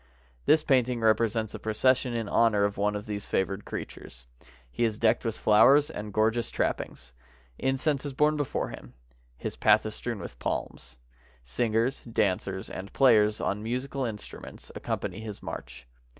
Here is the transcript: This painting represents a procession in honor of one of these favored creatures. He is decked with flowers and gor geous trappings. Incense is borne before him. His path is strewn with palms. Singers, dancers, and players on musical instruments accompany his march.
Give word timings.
This 0.47 0.63
painting 0.63 0.99
represents 1.01 1.53
a 1.53 1.59
procession 1.59 2.15
in 2.15 2.27
honor 2.27 2.63
of 2.63 2.75
one 2.75 2.95
of 2.95 3.05
these 3.05 3.27
favored 3.27 3.65
creatures. 3.65 4.25
He 4.71 4.83
is 4.83 4.97
decked 4.97 5.23
with 5.23 5.37
flowers 5.37 5.91
and 5.91 6.11
gor 6.11 6.31
geous 6.31 6.49
trappings. 6.51 7.13
Incense 7.59 8.03
is 8.03 8.11
borne 8.13 8.35
before 8.35 8.69
him. 8.69 8.95
His 9.37 9.55
path 9.55 9.85
is 9.85 9.93
strewn 9.93 10.17
with 10.17 10.39
palms. 10.39 10.97
Singers, 11.43 12.03
dancers, 12.03 12.67
and 12.67 12.91
players 12.93 13.39
on 13.39 13.61
musical 13.61 14.03
instruments 14.03 14.71
accompany 14.75 15.19
his 15.19 15.43
march. 15.43 15.85